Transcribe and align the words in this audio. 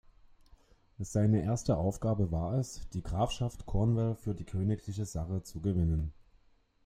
Seine 0.97 1.43
erste 1.43 1.77
Aufgabe 1.77 2.31
war 2.31 2.55
es, 2.55 2.89
die 2.93 3.03
Grafschaft 3.03 3.67
Cornwall 3.67 4.15
für 4.15 4.33
die 4.33 4.45
königliche 4.45 5.05
Sache 5.05 5.43
zu 5.43 5.61
gewinnen. 5.61 6.11